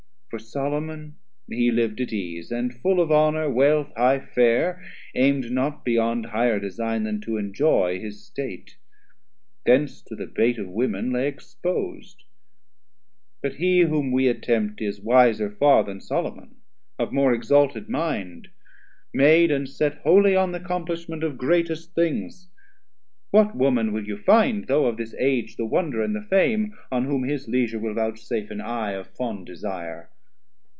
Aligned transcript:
200 0.33 0.41
For 0.41 0.45
Solomon 0.47 1.15
he 1.49 1.71
liv'd 1.71 1.99
at 1.99 2.13
ease, 2.13 2.53
and 2.53 2.73
full 2.73 3.01
Of 3.01 3.11
honour, 3.11 3.49
wealth, 3.49 3.91
high 3.97 4.19
fare, 4.21 4.81
aim'd 5.13 5.51
not 5.51 5.83
beyond 5.83 6.27
Higher 6.27 6.57
design 6.57 7.03
then 7.03 7.19
to 7.25 7.35
enjoy 7.35 7.99
his 7.99 8.23
State; 8.25 8.77
Thence 9.65 10.01
to 10.03 10.15
the 10.15 10.27
bait 10.27 10.57
of 10.57 10.69
Women 10.69 11.11
lay 11.11 11.27
expos'd; 11.29 12.23
But 13.41 13.55
he 13.55 13.81
whom 13.81 14.13
we 14.13 14.29
attempt 14.29 14.81
is 14.81 15.01
wiser 15.01 15.49
far 15.49 15.83
Then 15.83 15.99
Solomon, 15.99 16.55
of 16.97 17.11
more 17.11 17.33
exalted 17.33 17.89
mind, 17.89 18.47
Made 19.13 19.51
and 19.51 19.67
set 19.67 19.95
wholly 19.95 20.33
on 20.33 20.53
the 20.53 20.61
accomplishment 20.63 21.25
Of 21.25 21.37
greatest 21.37 21.93
things; 21.93 22.47
what 23.31 23.53
woman 23.53 23.91
will 23.91 24.05
you 24.07 24.15
find, 24.17 24.67
Though 24.67 24.85
of 24.85 24.95
this 24.95 25.13
Age 25.19 25.57
the 25.57 25.65
wonder 25.65 26.01
and 26.01 26.15
the 26.15 26.21
fame, 26.21 26.71
On 26.89 27.03
whom 27.03 27.23
his 27.23 27.49
leisure 27.49 27.79
will 27.79 27.95
vouchsafe 27.95 28.49
an 28.49 28.61
eye 28.61 28.93
210 28.95 28.99
Of 29.01 29.07
fond 29.17 29.45
desire? 29.45 30.07